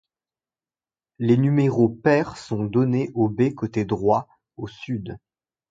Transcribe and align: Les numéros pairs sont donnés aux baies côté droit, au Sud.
Les 1.19 1.37
numéros 1.37 1.87
pairs 1.87 2.35
sont 2.35 2.63
donnés 2.65 3.11
aux 3.13 3.29
baies 3.29 3.53
côté 3.53 3.85
droit, 3.85 4.27
au 4.57 4.67
Sud. 4.67 5.19